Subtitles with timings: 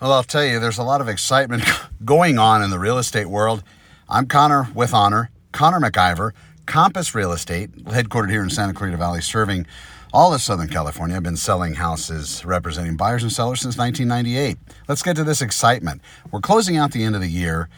[0.00, 1.64] Well, I'll tell you, there's a lot of excitement
[2.04, 3.64] going on in the real estate world.
[4.08, 6.30] I'm Connor with Honor, Connor McIver,
[6.66, 9.66] Compass Real Estate, headquartered here in Santa Clarita Valley, serving
[10.12, 11.16] all of Southern California.
[11.16, 14.56] I've been selling houses representing buyers and sellers since 1998.
[14.86, 16.00] Let's get to this excitement.
[16.30, 17.68] We're closing out the end of the year.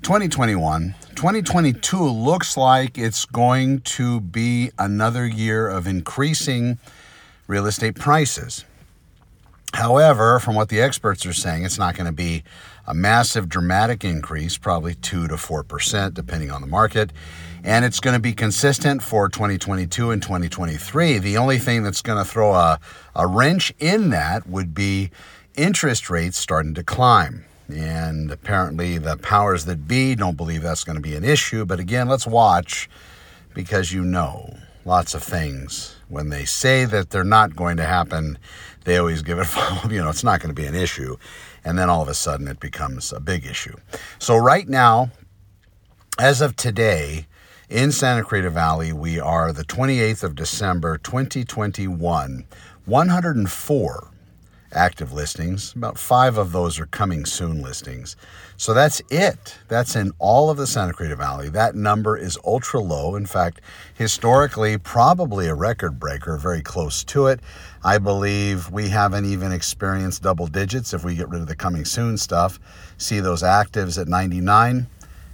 [0.00, 0.94] 2021.
[1.16, 6.78] 2022 looks like it's going to be another year of increasing
[7.46, 8.64] real estate prices.
[9.74, 12.42] However, from what the experts are saying, it's not going to be
[12.86, 17.12] a massive, dramatic increase, probably 2 to 4%, depending on the market.
[17.62, 21.18] And it's going to be consistent for 2022 and 2023.
[21.18, 22.80] The only thing that's going to throw a,
[23.14, 25.10] a wrench in that would be
[25.54, 27.44] interest rates starting to climb.
[27.68, 31.66] And apparently, the powers that be don't believe that's going to be an issue.
[31.66, 32.88] But again, let's watch
[33.52, 34.56] because you know
[34.86, 35.96] lots of things.
[36.08, 38.38] When they say that they're not going to happen,
[38.88, 39.46] they always give it,
[39.90, 41.16] you know, it's not going to be an issue.
[41.64, 43.76] And then all of a sudden it becomes a big issue.
[44.18, 45.10] So, right now,
[46.18, 47.26] as of today,
[47.68, 52.46] in Santa Clarita Valley, we are the 28th of December, 2021,
[52.86, 54.10] 104
[54.72, 55.72] active listings.
[55.74, 58.16] About five of those are coming soon listings.
[58.56, 59.56] So that's it.
[59.68, 61.48] That's in all of the Santa Clarita Valley.
[61.48, 63.14] That number is ultra low.
[63.16, 63.60] In fact,
[63.94, 67.40] historically, probably a record breaker, very close to it.
[67.84, 71.84] I believe we haven't even experienced double digits if we get rid of the coming
[71.84, 72.58] soon stuff.
[72.98, 74.88] See those actives at 99.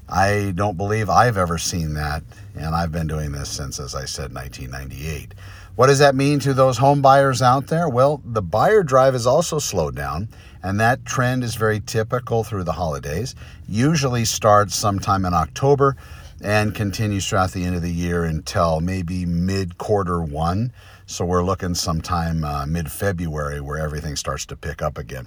[0.09, 2.23] I don't believe I've ever seen that,
[2.55, 5.33] and I've been doing this since, as I said, 1998.
[5.77, 7.89] What does that mean to those home buyers out there?
[7.89, 10.29] Well, the buyer drive is also slowed down,
[10.63, 13.35] and that trend is very typical through the holidays.
[13.69, 15.97] Usually starts sometime in October
[16.41, 20.73] and continues throughout the end of the year until maybe mid quarter one.
[21.07, 25.27] So we're looking sometime uh, mid February where everything starts to pick up again.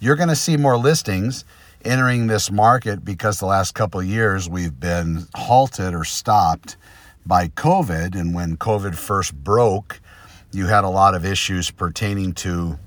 [0.00, 1.44] You're going to see more listings
[1.84, 6.78] entering this market because the last couple years we've been halted or stopped
[7.26, 8.14] by COVID.
[8.14, 10.00] And when COVID first broke,
[10.52, 12.78] you had a lot of issues pertaining to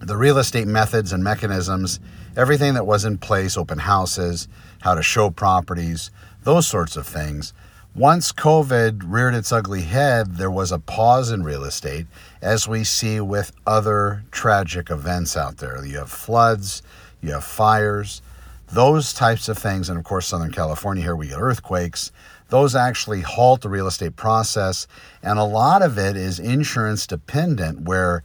[0.00, 2.00] the real estate methods and mechanisms,
[2.36, 4.48] everything that was in place, open houses,
[4.80, 6.10] how to show properties,
[6.42, 7.52] those sorts of things.
[7.94, 12.06] Once COVID reared its ugly head, there was a pause in real estate,
[12.40, 15.84] as we see with other tragic events out there.
[15.84, 16.82] You have floods,
[17.20, 18.22] you have fires,
[18.68, 19.90] those types of things.
[19.90, 22.10] And of course, Southern California, here we get earthquakes
[22.52, 24.86] those actually halt the real estate process.
[25.22, 28.22] And a lot of it is insurance dependent, where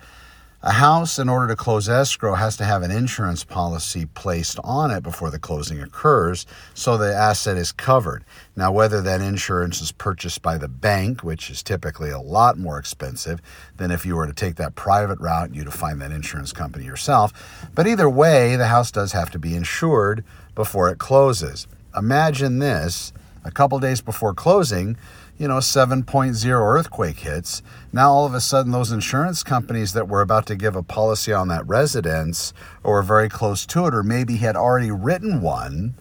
[0.62, 4.92] a house, in order to close escrow, has to have an insurance policy placed on
[4.92, 8.26] it before the closing occurs so the asset is covered.
[8.54, 12.78] Now, whether that insurance is purchased by the bank, which is typically a lot more
[12.78, 13.40] expensive
[13.78, 16.52] than if you were to take that private route, and you to find that insurance
[16.52, 17.32] company yourself.
[17.74, 21.66] But either way, the house does have to be insured before it closes.
[21.96, 23.14] Imagine this
[23.44, 24.98] a couple days before closing,
[25.38, 27.62] you know, 7.0 earthquake hits.
[27.94, 31.32] Now, all of a sudden, those insurance companies that were about to give a policy
[31.32, 32.54] on that residence
[32.84, 35.96] or were very close to it, or maybe had already written one,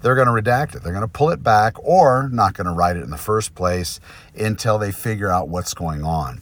[0.00, 0.82] they're going to redact it.
[0.82, 3.54] They're going to pull it back or not going to write it in the first
[3.54, 3.98] place
[4.38, 6.40] until they figure out what's going on.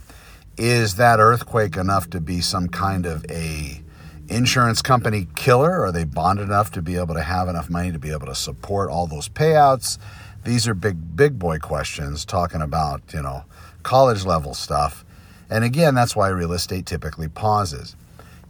[0.57, 3.83] Is that earthquake enough to be some kind of a
[4.29, 5.83] insurance company killer?
[5.85, 8.35] Are they bonded enough to be able to have enough money to be able to
[8.35, 9.99] support all those payouts?
[10.45, 13.45] These are big, big boy questions talking about, you know,
[13.83, 15.05] college level stuff.
[15.49, 17.97] And again, that's why real estate typically pauses.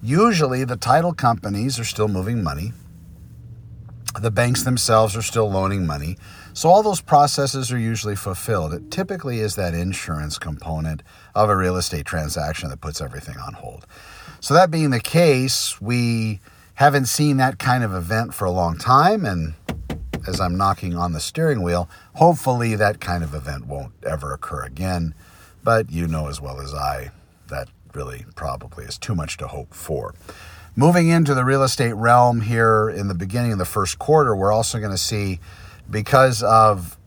[0.03, 2.72] Usually, the title companies are still moving money,
[4.21, 6.16] the banks themselves are still loaning money.
[6.53, 8.75] So, all those processes are usually fulfilled.
[8.75, 11.03] It typically is that insurance component
[11.34, 13.87] of a real estate transaction that puts everything on hold.
[14.41, 16.41] So, that being the case, we
[16.75, 19.25] haven't seen that kind of event for a long time.
[19.25, 19.55] And
[20.26, 21.88] as I'm knocking on the steering wheel.
[22.14, 25.14] Hopefully, that kind of event won't ever occur again.
[25.62, 27.10] But you know as well as I
[27.48, 30.14] that really probably is too much to hope for.
[30.76, 34.52] Moving into the real estate realm here in the beginning of the first quarter, we're
[34.52, 35.38] also going to see,
[35.88, 36.99] because of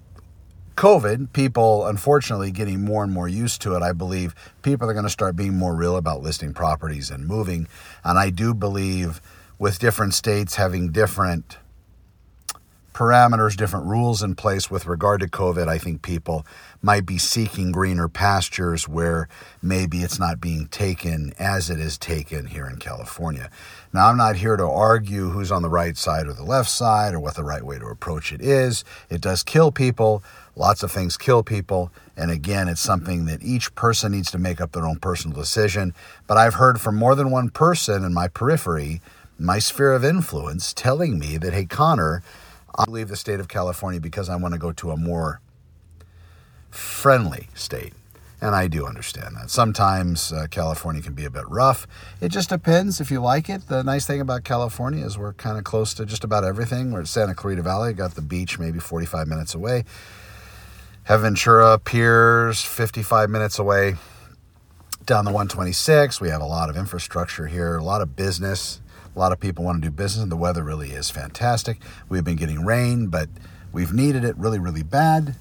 [0.77, 3.81] COVID, people unfortunately getting more and more used to it.
[3.81, 7.67] I believe people are going to start being more real about listing properties and moving.
[8.03, 9.19] And I do believe
[9.59, 11.57] with different states having different
[12.97, 16.47] parameters, different rules in place with regard to COVID, I think people
[16.81, 19.29] might be seeking greener pastures where
[19.61, 23.51] maybe it's not being taken as it is taken here in California.
[23.93, 27.13] Now, I'm not here to argue who's on the right side or the left side
[27.13, 28.83] or what the right way to approach it is.
[29.11, 30.23] It does kill people.
[30.55, 31.91] Lots of things kill people.
[32.15, 35.93] And again, it's something that each person needs to make up their own personal decision.
[36.25, 39.01] But I've heard from more than one person in my periphery
[39.39, 42.23] my sphere of influence telling me that, hey, Connor,
[42.77, 45.41] I leave the state of California because I want to go to a more
[46.69, 47.93] friendly state.
[48.39, 49.49] And I do understand that.
[49.49, 51.87] Sometimes uh, California can be a bit rough.
[52.21, 53.67] It just depends if you like it.
[53.67, 56.91] The nice thing about California is we're kind of close to just about everything.
[56.91, 59.85] We're at Santa Clarita Valley, got the beach maybe 45 minutes away.
[61.05, 63.95] Have Ventura Piers 55 minutes away.
[65.03, 68.81] Down the 126, we have a lot of infrastructure here, a lot of business.
[69.17, 71.79] A lot of people want to do business, and the weather really is fantastic.
[72.07, 73.27] We've been getting rain, but
[73.73, 75.35] we've needed it really, really bad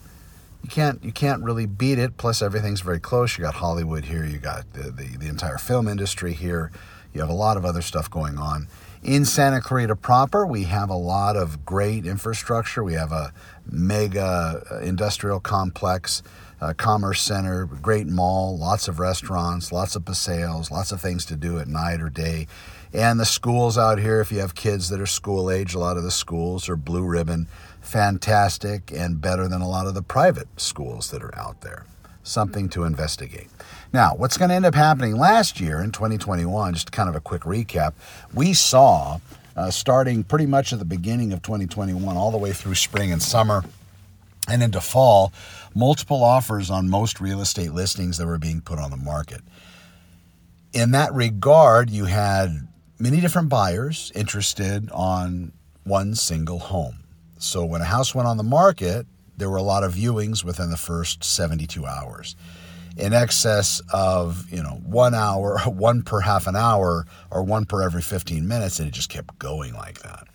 [0.67, 2.17] you can't you can't really beat it.
[2.17, 3.39] Plus, everything's very close.
[3.39, 4.25] You got Hollywood here.
[4.25, 6.73] You got the, the, the entire film industry here.
[7.15, 8.67] You have a lot of other stuff going on.
[9.01, 12.83] In Santa Clarita proper, we have a lot of great infrastructure.
[12.83, 13.33] We have a
[13.71, 16.25] mega uh, industrial complex,
[16.61, 21.37] a commerce center, great mall, lots of restaurants, lots of paseos, lots of things to
[21.37, 22.47] do at night or day.
[22.93, 25.97] And the schools out here, if you have kids that are school age, a lot
[25.97, 27.47] of the schools are blue ribbon
[27.87, 31.85] fantastic and better than a lot of the private schools that are out there.
[32.23, 33.49] Something to investigate.
[33.93, 37.21] Now, what's going to end up happening last year in 2021, just kind of a
[37.21, 37.93] quick recap,
[38.35, 39.21] we saw
[39.57, 43.23] uh, starting pretty much at the beginning of 2021, all the way through spring and
[43.23, 43.65] summer
[44.49, 45.33] and into fall,
[45.77, 49.43] multiple offers on most real estate listings that were being put on the market.
[50.73, 52.67] In that regard, you had
[52.99, 55.53] many different buyers interested on
[55.85, 57.05] one single home.
[57.39, 59.07] So when a house went on the market,
[59.37, 62.37] there were a lot of viewings within the first 72 hours.
[62.97, 67.83] In excess of, you know, one hour, one per half an hour, or one per
[67.83, 70.27] every 15 minutes, and it just kept going like that.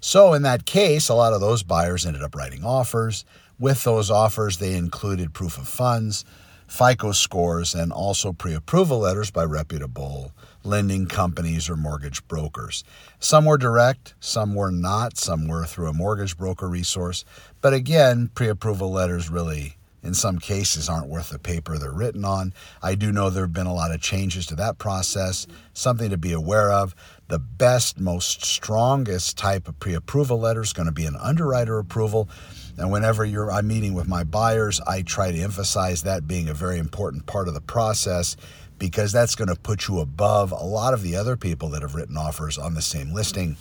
[0.00, 3.26] So in that case, a lot of those buyers ended up writing offers.
[3.58, 6.26] With those offers, they included proof of funds,
[6.66, 10.32] FICO scores, and also pre approval letters by reputable
[10.62, 12.84] lending companies or mortgage brokers.
[13.18, 17.24] Some were direct, some were not, some were through a mortgage broker resource.
[17.62, 22.26] But again, pre approval letters really, in some cases, aren't worth the paper they're written
[22.26, 22.52] on.
[22.82, 26.18] I do know there have been a lot of changes to that process, something to
[26.18, 26.94] be aware of.
[27.28, 31.78] The best, most strongest type of pre approval letter is going to be an underwriter
[31.78, 32.28] approval.
[32.78, 36.54] And whenever you're I'm meeting with my buyers, I try to emphasize that being a
[36.54, 38.36] very important part of the process
[38.78, 41.94] because that's going to put you above a lot of the other people that have
[41.94, 43.56] written offers on the same listing.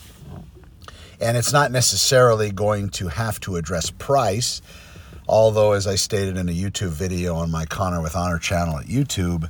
[1.22, 4.62] And it's not necessarily going to have to address price,
[5.28, 8.86] although, as I stated in a YouTube video on my Connor with Honor channel at
[8.86, 9.50] YouTube,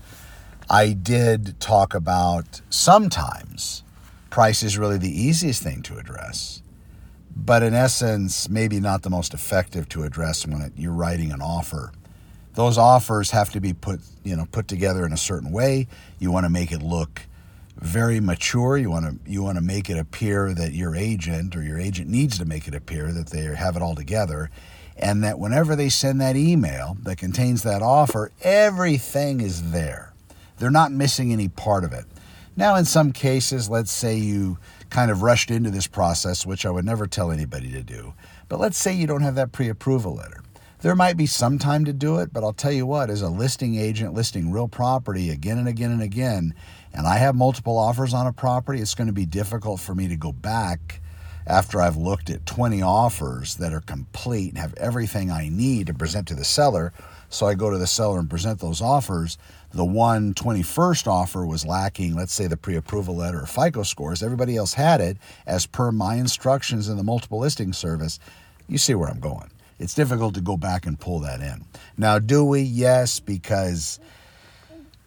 [0.69, 3.83] I did talk about sometimes
[4.29, 6.61] price is really the easiest thing to address,
[7.35, 11.41] but in essence, maybe not the most effective to address when it, you're writing an
[11.41, 11.91] offer.
[12.53, 15.87] Those offers have to be put you know put together in a certain way.
[16.19, 17.23] You want to make it look
[17.77, 18.77] very mature.
[18.77, 22.09] You want to you want to make it appear that your agent or your agent
[22.09, 24.49] needs to make it appear that they have it all together
[24.97, 30.13] and that whenever they send that email that contains that offer everything is there.
[30.57, 32.05] They're not missing any part of it.
[32.55, 34.57] Now in some cases let's say you
[34.95, 38.13] kind of rushed into this process which I would never tell anybody to do
[38.47, 40.41] but let's say you don't have that pre-approval letter
[40.85, 43.29] there might be some time to do it, but I'll tell you what, as a
[43.29, 46.53] listing agent listing real property again and again and again,
[46.93, 50.07] and I have multiple offers on a property, it's going to be difficult for me
[50.07, 51.01] to go back
[51.47, 55.93] after I've looked at 20 offers that are complete and have everything I need to
[55.95, 56.93] present to the seller.
[57.35, 59.37] So I go to the seller and present those offers.
[59.71, 64.23] The one 21st offer was lacking, let's say, the pre approval letter or FICO scores.
[64.23, 68.19] Everybody else had it as per my instructions in the multiple listing service.
[68.67, 69.49] You see where I'm going
[69.79, 71.65] it's difficult to go back and pull that in.
[71.97, 72.61] Now, do we?
[72.61, 73.99] Yes, because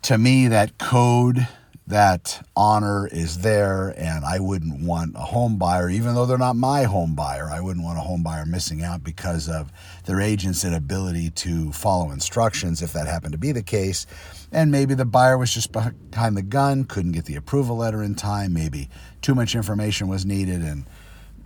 [0.02, 1.48] to me, that code,
[1.88, 6.54] that honor is there, and I wouldn't want a home buyer, even though they're not
[6.54, 9.72] my home buyer, I wouldn't want a home buyer missing out because of
[10.04, 14.06] their agent's inability to follow instructions if that happened to be the case.
[14.52, 18.14] And maybe the buyer was just behind the gun, couldn't get the approval letter in
[18.14, 18.90] time, maybe
[19.22, 20.84] too much information was needed, and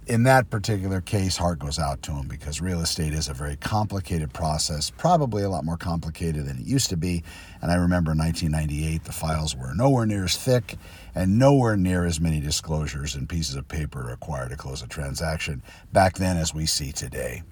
[0.07, 3.57] in that particular case, heart goes out to him because real estate is a very
[3.57, 7.23] complicated process, probably a lot more complicated than it used to be.
[7.61, 10.77] And I remember in 1998, the files were nowhere near as thick
[11.15, 15.63] and nowhere near as many disclosures and pieces of paper required to close a transaction
[15.93, 17.43] back then as we see today.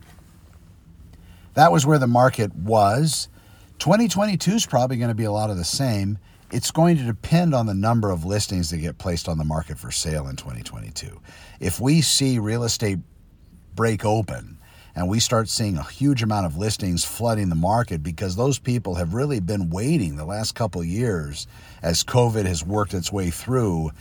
[1.55, 3.29] That was where the market was.
[3.79, 6.19] 2022 is probably going to be a lot of the same
[6.53, 9.79] it's going to depend on the number of listings that get placed on the market
[9.79, 11.21] for sale in 2022.
[11.61, 12.99] If we see real estate
[13.75, 14.59] break open
[14.97, 18.97] and we start seeing a huge amount of listings flooding the market because those people
[18.97, 21.47] have really been waiting the last couple years
[21.83, 23.93] as COVID has worked its way through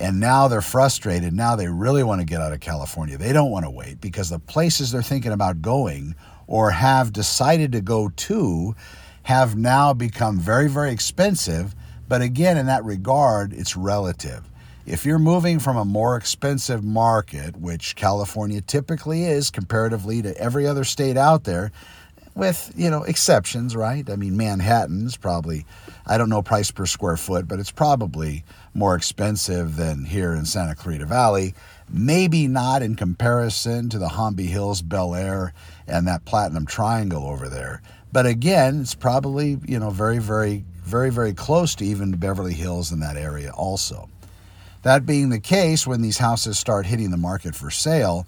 [0.00, 1.34] And now they're frustrated.
[1.34, 3.18] Now they really want to get out of California.
[3.18, 6.14] They don't want to wait because the places they're thinking about going
[6.46, 8.74] or have decided to go to
[9.22, 11.74] have now become very, very expensive.
[12.08, 14.44] But again, in that regard, it's relative.
[14.86, 20.66] If you're moving from a more expensive market, which California typically is comparatively to every
[20.66, 21.70] other state out there,
[22.34, 24.08] with you know exceptions, right?
[24.08, 25.66] I mean, Manhattan's probably
[26.06, 30.44] I don't know price per square foot, but it's probably more expensive than here in
[30.44, 31.54] Santa Clarita Valley.
[31.88, 35.52] Maybe not in comparison to the Holmby Hills, Bel Air,
[35.86, 37.82] and that Platinum Triangle over there.
[38.12, 42.92] But again, it's probably you know very, very, very, very close to even Beverly Hills
[42.92, 44.08] in that area also.
[44.82, 48.26] That being the case, when these houses start hitting the market for sale,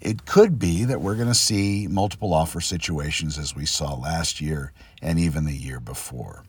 [0.00, 4.40] it could be that we're going to see multiple offer situations as we saw last
[4.40, 6.44] year and even the year before.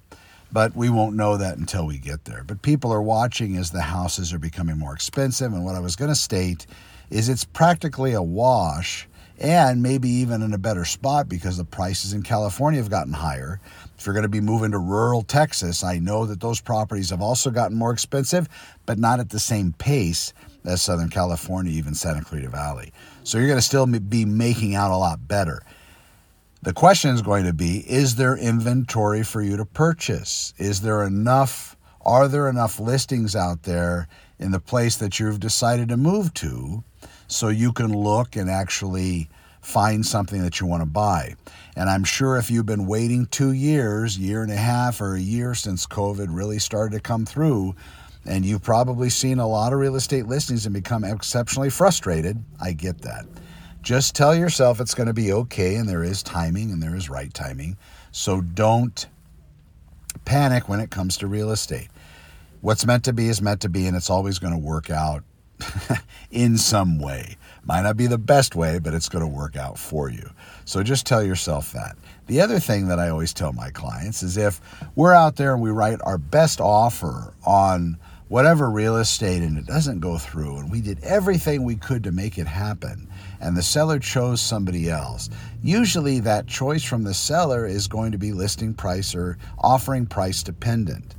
[0.51, 2.43] But we won't know that until we get there.
[2.43, 5.53] But people are watching as the houses are becoming more expensive.
[5.53, 6.67] And what I was going to state
[7.09, 9.07] is it's practically a wash
[9.39, 13.59] and maybe even in a better spot because the prices in California have gotten higher.
[13.97, 17.21] If you're going to be moving to rural Texas, I know that those properties have
[17.21, 18.47] also gotten more expensive,
[18.85, 20.33] but not at the same pace
[20.65, 22.91] as Southern California, even Santa Clarita Valley.
[23.23, 25.61] So you're going to still be making out a lot better.
[26.63, 30.53] The question is going to be is there inventory for you to purchase?
[30.57, 31.75] Is there enough?
[32.01, 34.07] Are there enough listings out there
[34.39, 36.83] in the place that you've decided to move to
[37.27, 39.29] so you can look and actually
[39.61, 41.35] find something that you want to buy?
[41.75, 45.19] And I'm sure if you've been waiting two years, year and a half, or a
[45.19, 47.75] year since COVID really started to come through,
[48.25, 52.73] and you've probably seen a lot of real estate listings and become exceptionally frustrated, I
[52.73, 53.25] get that.
[53.81, 57.09] Just tell yourself it's going to be okay and there is timing and there is
[57.09, 57.77] right timing.
[58.11, 59.07] So don't
[60.25, 61.87] panic when it comes to real estate.
[62.59, 65.23] What's meant to be is meant to be, and it's always going to work out
[66.31, 67.37] in some way.
[67.63, 70.29] Might not be the best way, but it's going to work out for you.
[70.65, 71.97] So just tell yourself that.
[72.27, 74.61] The other thing that I always tell my clients is if
[74.95, 77.97] we're out there and we write our best offer on
[78.27, 82.11] whatever real estate and it doesn't go through and we did everything we could to
[82.11, 83.07] make it happen
[83.39, 85.29] and the seller chose somebody else
[85.63, 90.43] usually that choice from the seller is going to be listing price or offering price
[90.43, 91.15] dependent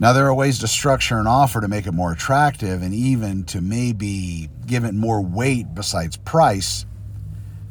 [0.00, 3.44] now there are ways to structure an offer to make it more attractive and even
[3.44, 6.86] to maybe give it more weight besides price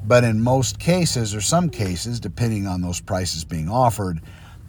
[0.05, 4.21] but in most cases or some cases depending on those prices being offered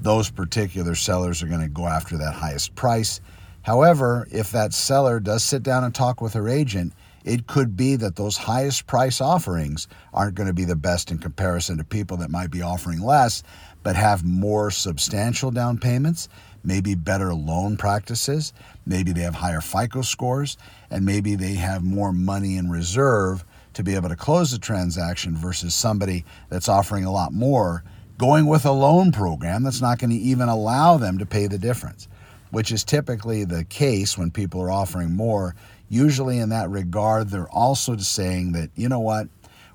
[0.04, 3.20] those particular sellers are going to go after that highest price.
[3.62, 6.92] However, if that seller does sit down and talk with her agent,
[7.24, 11.18] it could be that those highest price offerings aren't going to be the best in
[11.18, 13.42] comparison to people that might be offering less
[13.82, 16.28] but have more substantial down payments,
[16.64, 18.52] maybe better loan practices,
[18.86, 20.56] maybe they have higher FICO scores,
[20.90, 23.44] and maybe they have more money in reserve
[23.74, 27.84] to be able to close the transaction versus somebody that's offering a lot more
[28.18, 31.58] going with a loan program that's not going to even allow them to pay the
[31.58, 32.08] difference,
[32.50, 35.54] which is typically the case when people are offering more.
[35.88, 39.28] Usually, in that regard, they're also saying that, you know what,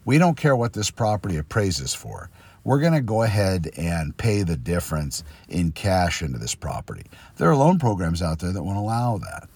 [0.05, 2.29] we don't care what this property appraises for.
[2.69, 7.07] We're going to go ahead and pay the difference in cash into this property.
[7.37, 9.49] There are loan programs out there that won't allow that.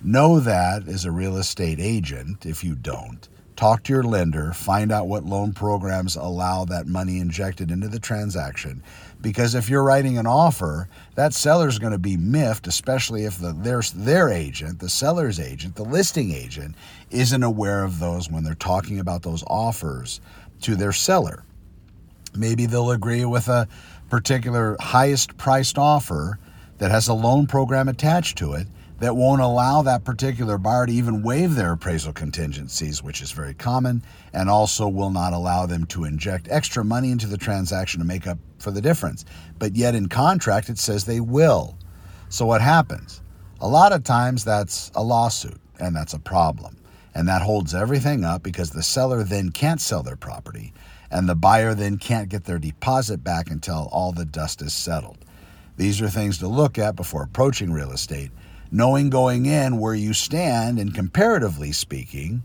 [0.00, 4.92] Know that as a real estate agent if you don't talk to your lender, find
[4.92, 8.84] out what loan programs allow that money injected into the transaction.
[9.20, 13.52] Because if you're writing an offer, that seller's going to be miffed, especially if the,
[13.52, 16.76] their, their agent, the seller's agent, the listing agent,
[17.10, 20.20] isn't aware of those when they're talking about those offers
[20.60, 21.42] to their seller.
[22.36, 23.68] Maybe they'll agree with a
[24.10, 26.38] particular highest priced offer
[26.78, 28.66] that has a loan program attached to it
[29.00, 33.54] that won't allow that particular buyer to even waive their appraisal contingencies, which is very
[33.54, 38.06] common, and also will not allow them to inject extra money into the transaction to
[38.06, 39.24] make up for the difference.
[39.58, 41.76] But yet in contract, it says they will.
[42.28, 43.20] So what happens?
[43.60, 46.76] A lot of times that's a lawsuit, and that's a problem.
[47.14, 50.72] And that holds everything up because the seller then can't sell their property,
[51.10, 55.18] and the buyer then can't get their deposit back until all the dust is settled.
[55.76, 58.30] These are things to look at before approaching real estate
[58.74, 62.42] knowing going in where you stand and comparatively speaking,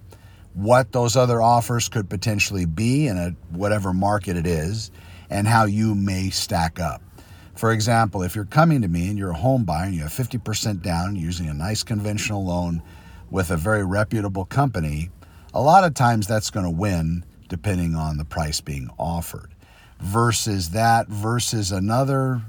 [0.53, 4.91] what those other offers could potentially be in a whatever market it is
[5.31, 7.01] and how you may stack up.
[7.55, 10.11] For example, if you're coming to me and you're a home buyer and you have
[10.11, 12.83] 50% down using a nice conventional loan
[13.31, 15.09] with a very reputable company,
[15.55, 19.49] a lot of times that's going to win depending on the price being offered.
[19.99, 22.41] Versus that, versus another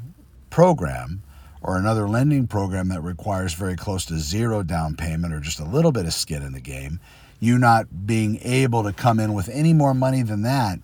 [0.51, 1.23] program
[1.63, 5.65] or another lending program that requires very close to zero down payment or just a
[5.65, 7.01] little bit of skin in the game,
[7.41, 10.79] you not being able to come in with any more money than that,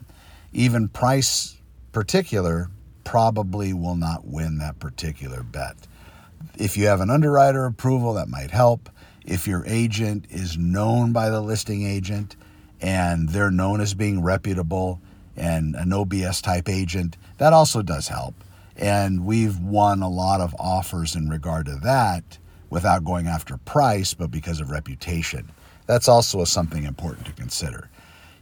[0.52, 1.56] even price
[1.92, 2.68] particular,
[3.04, 5.76] probably will not win that particular bet.
[6.58, 8.90] If you have an underwriter approval, that might help.
[9.24, 12.36] If your agent is known by the listing agent
[12.80, 15.00] and they're known as being reputable
[15.36, 18.34] and an OBS type agent, that also does help.
[18.76, 22.38] And we've won a lot of offers in regard to that
[22.70, 25.50] without going after price, but because of reputation.
[25.86, 27.88] That's also something important to consider.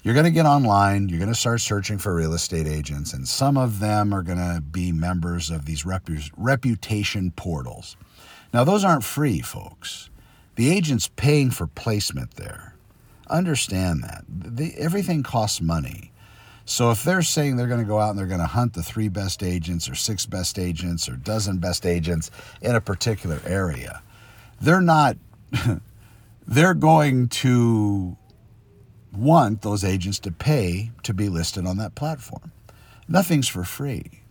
[0.02, 3.26] You're going to get online, you're going to start searching for real estate agents, and
[3.26, 7.96] some of them are going to be members of these repu- reputation portals.
[8.52, 10.10] Now, those aren't free, folks.
[10.56, 12.73] The agent's paying for placement there.
[13.28, 14.24] Understand that.
[14.28, 16.12] The, everything costs money.
[16.66, 18.82] So if they're saying they're going to go out and they're going to hunt the
[18.82, 22.30] three best agents or six best agents or dozen best agents
[22.62, 24.02] in a particular area,
[24.60, 25.16] they're not
[26.46, 28.16] they're going to
[29.12, 32.50] want those agents to pay to be listed on that platform.
[33.08, 34.23] Nothing's for free.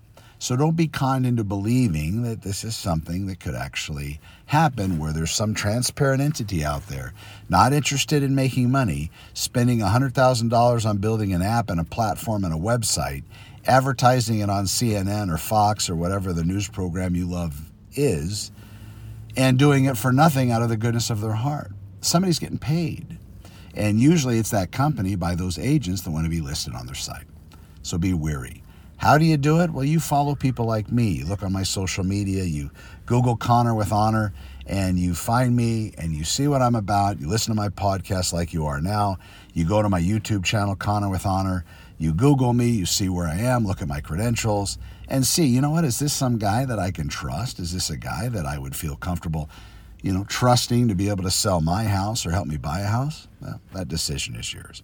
[0.43, 5.13] So don't be conned into believing that this is something that could actually happen where
[5.13, 7.13] there's some transparent entity out there
[7.47, 12.53] not interested in making money, spending $100,000 on building an app and a platform and
[12.53, 13.23] a website,
[13.63, 18.51] advertising it on CNN or Fox or whatever the news program you love is,
[19.37, 21.71] and doing it for nothing out of the goodness of their heart.
[22.01, 23.17] Somebody's getting paid.
[23.75, 26.95] And usually it's that company by those agents that want to be listed on their
[26.95, 27.27] site.
[27.81, 28.62] So be wary.
[29.03, 29.69] How do you do it?
[29.69, 31.09] Well, you follow people like me.
[31.09, 32.71] You look on my social media, you
[33.05, 34.31] Google Connor with Honor,
[34.65, 37.19] and you find me and you see what I'm about.
[37.19, 39.17] You listen to my podcast like you are now.
[39.51, 41.65] You go to my YouTube channel, Connor with Honor.
[41.97, 44.77] You Google me, you see where I am, look at my credentials,
[45.09, 45.83] and see, you know what?
[45.83, 47.59] Is this some guy that I can trust?
[47.59, 49.49] Is this a guy that I would feel comfortable,
[50.01, 52.87] you know, trusting to be able to sell my house or help me buy a
[52.87, 53.27] house?
[53.41, 54.81] Well, that decision is yours.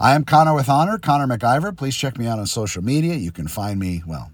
[0.00, 1.76] I am Connor with Honor, Connor MacIver.
[1.76, 3.14] Please check me out on social media.
[3.14, 4.30] You can find me, well,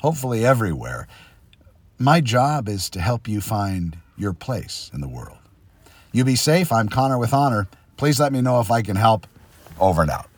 [0.00, 1.08] hopefully everywhere.
[1.98, 5.38] My job is to help you find your place in the world.
[6.12, 6.70] You be safe.
[6.70, 7.66] I'm Connor with Honor.
[7.96, 9.26] Please let me know if I can help.
[9.80, 10.28] Over and out.